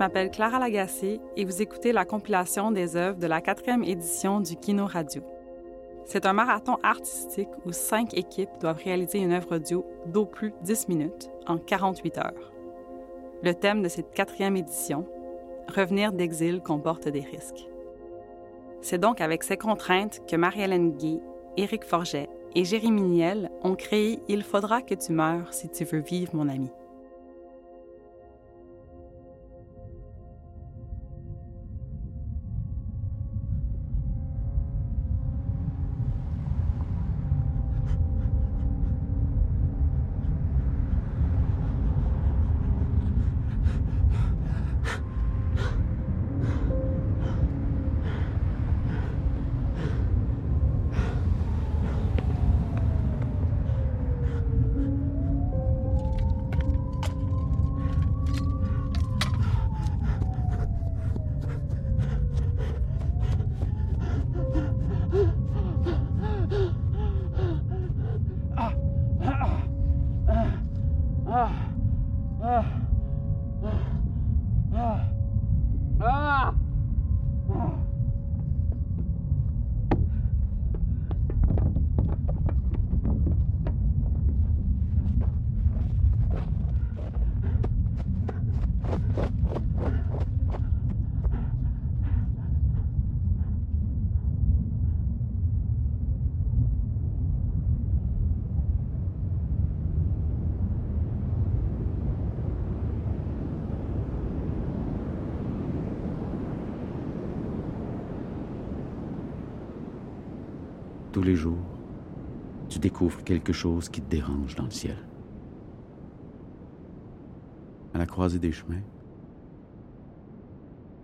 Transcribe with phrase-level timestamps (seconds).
[0.00, 4.56] m'appelle Clara Lagacé et vous écoutez la compilation des œuvres de la quatrième édition du
[4.56, 5.22] Kino Radio.
[6.06, 10.88] C'est un marathon artistique où cinq équipes doivent réaliser une œuvre audio d'au plus 10
[10.88, 12.52] minutes en 48 heures.
[13.42, 15.06] Le thème de cette quatrième édition,
[15.68, 17.68] Revenir d'exil comporte des risques.
[18.80, 21.20] C'est donc avec ces contraintes que Marie-Hélène Guy,
[21.58, 26.00] Éric Forget et Jérémy Niel ont créé Il faudra que tu meurs si tu veux
[26.00, 26.70] vivre, mon ami.
[111.20, 111.58] Tous les jours,
[112.70, 114.96] tu découvres quelque chose qui te dérange dans le ciel.
[117.92, 118.80] À la croisée des chemins,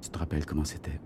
[0.00, 1.00] tu te rappelles comment c'était.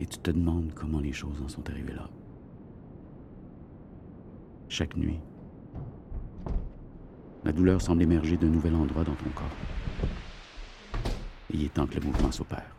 [0.00, 2.10] Et tu te demandes comment les choses en sont arrivées là.
[4.68, 5.20] Chaque nuit,
[7.42, 9.46] la douleur semble émerger d'un nouvel endroit dans ton corps.
[11.50, 12.76] Et il est temps que le mouvement s'opère.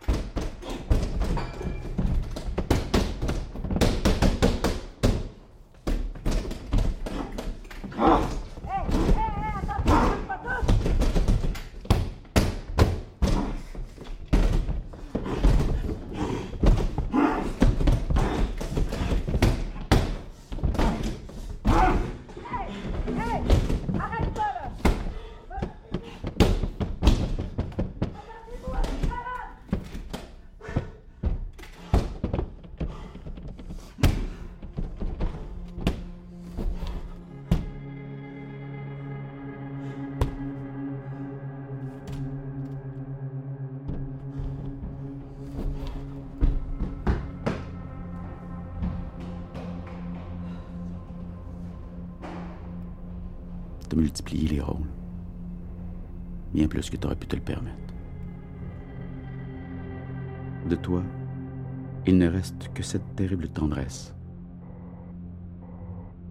[53.89, 54.87] De multiplier les rôles.
[56.53, 57.93] Bien plus que tu aurais pu te le permettre.
[60.69, 61.03] De toi,
[62.05, 64.15] il ne reste que cette terrible tendresse,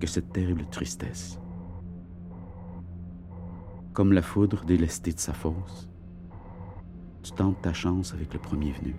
[0.00, 1.38] que cette terrible tristesse.
[3.92, 5.88] Comme la foudre délestée de sa fosse,
[7.22, 8.94] tu tentes ta chance avec le premier venu.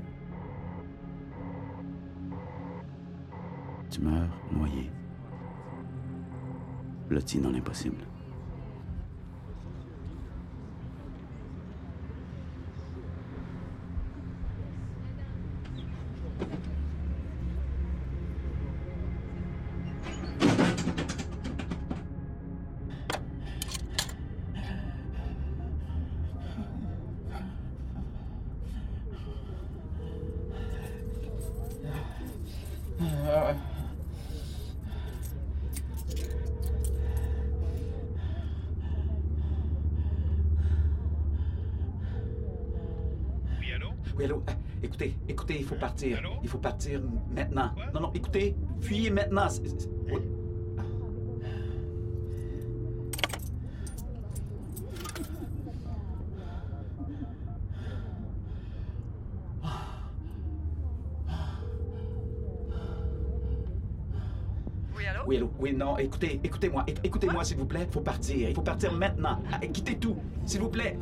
[3.90, 4.92] Tu meurs noyé,
[7.08, 8.06] blotti dans l'impossible.
[44.18, 44.44] Oui, allô?
[44.48, 46.18] Ah, Écoutez, écoutez, il faut partir.
[46.44, 47.02] Il faut partir
[47.36, 47.72] maintenant.
[47.94, 49.48] Non, non, écoutez, fuyez maintenant.
[49.62, 49.72] Oui.
[50.12, 50.20] Oui,
[65.60, 66.84] Oui, non, écoutez, écoutez-moi.
[66.88, 67.86] Éc- Écoutez-moi, s'il vous plaît.
[67.88, 68.50] Il faut partir.
[68.50, 69.42] Il faut partir maintenant.
[69.52, 70.16] Ah, quittez tout.
[70.46, 70.98] S'il vous plaît.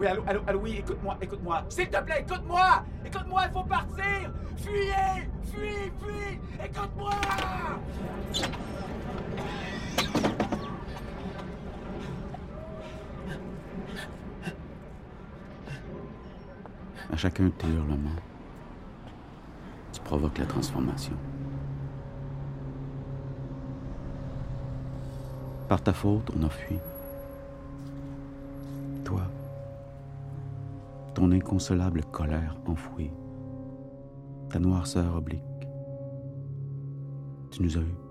[0.00, 1.64] Oui, allô, allô, allô, oui, écoute-moi, écoute-moi.
[1.68, 2.84] S'il te plaît, écoute-moi!
[3.06, 4.32] Écoute-moi, il faut partir!
[4.56, 5.28] Fuyez!
[5.52, 6.40] Fuyez, fuyez!
[6.64, 7.10] Écoute-moi!
[17.12, 18.10] À chacun de tes hurlements,
[19.92, 21.14] tu provoques la transformation.
[25.68, 26.78] Par ta faute, on a fui.
[29.04, 29.22] Toi,
[31.14, 33.12] ton inconsolable colère enfouie,
[34.50, 35.42] ta noirceur oblique,
[37.50, 38.03] tu nous as eus.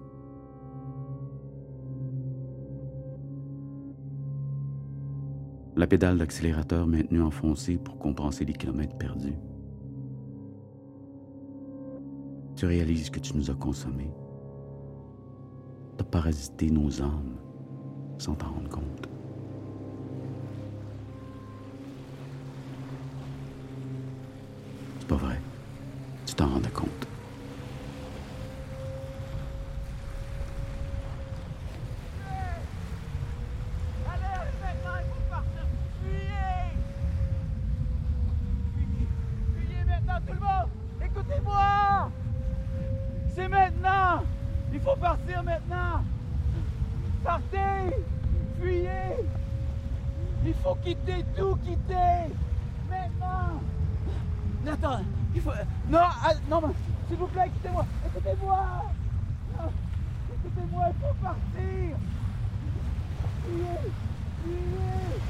[5.75, 9.37] La pédale d'accélérateur maintenue enfoncée pour compenser les kilomètres perdus.
[12.55, 14.11] Tu réalises que tu nous as consommés.
[15.97, 17.37] T'as parasité nos âmes
[18.17, 19.09] sans t'en rendre compte.
[24.99, 25.41] C'est pas vrai.
[26.25, 27.07] Tu t'en rendais compte.
[34.07, 34.23] Allez,
[34.61, 35.65] maintenant, il faut partir!
[36.01, 36.71] Fuyez!
[38.73, 39.07] Fuyez!
[39.55, 40.69] Fuyez maintenant, tout le monde!
[41.03, 42.11] Écoutez-moi!
[43.35, 44.23] C'est maintenant!
[44.73, 46.03] Il faut partir maintenant!
[47.23, 47.95] Partez!
[48.59, 49.29] Fuyez!
[50.45, 52.33] Il faut quitter tout, quitter!
[52.89, 53.61] Maintenant!
[54.65, 55.03] Attends,
[55.35, 55.51] il faut...
[55.89, 56.61] Non, ah, non,
[57.07, 57.85] s'il vous plaît, écoutez-moi!
[58.07, 58.65] Écoutez-moi!
[60.45, 61.97] Écoutez-moi, il faut partir!
[63.43, 63.91] Fuyez!
[64.43, 65.21] Fuyez!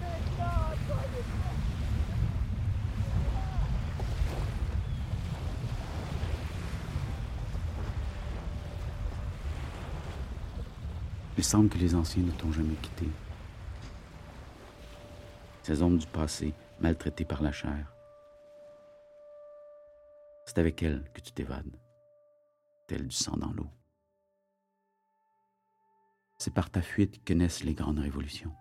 [0.00, 1.43] Maintenant!
[11.36, 13.08] Il semble que les anciens ne t'ont jamais quitté.
[15.62, 17.92] Ces hommes du passé, maltraités par la chair.
[20.46, 21.78] C'est avec elles que tu t'évades,
[22.86, 23.70] tel du sang dans l'eau.
[26.38, 28.52] C'est par ta fuite que naissent les grandes révolutions.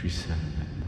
[0.00, 0.86] Je suis seul maintenant.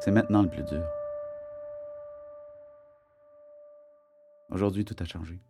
[0.00, 0.82] C'est maintenant le plus dur.
[4.52, 5.40] Aujourd'hui, tout a changé.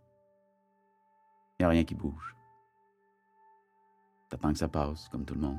[1.59, 2.37] Il n'y a rien qui bouge.
[4.31, 5.59] T'attends que ça passe, comme tout le monde.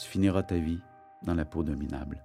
[0.00, 0.80] Tu finiras ta vie
[1.22, 2.24] dans la peau d'un minable.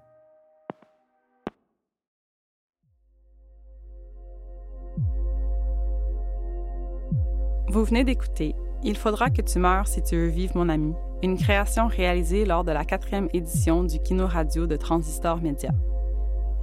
[7.67, 11.37] Vous venez d'écouter Il faudra que tu meurs si tu veux vivre, mon ami, une
[11.37, 15.71] création réalisée lors de la quatrième édition du Kino Radio de Transistor Média.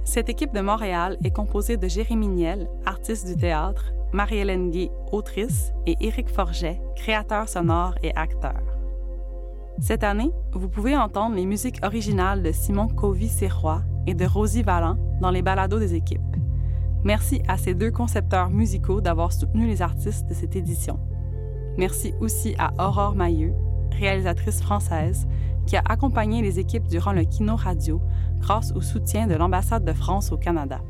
[0.03, 5.71] Cette équipe de Montréal est composée de Jérémy Niel, artiste du théâtre, Marie-Hélène Gay, autrice,
[5.85, 8.59] et Éric Forget, créateur sonore et acteur.
[9.79, 14.97] Cette année, vous pouvez entendre les musiques originales de Simon Covy-Serrois et de Rosie Vallant
[15.21, 16.19] dans les balados des équipes.
[17.03, 20.99] Merci à ces deux concepteurs musicaux d'avoir soutenu les artistes de cette édition.
[21.77, 23.53] Merci aussi à Aurore Mailleux,
[23.91, 25.27] réalisatrice française,
[25.65, 28.01] qui a accompagné les équipes durant le Kino Radio
[28.39, 30.81] grâce au soutien de l'ambassade de France au Canada.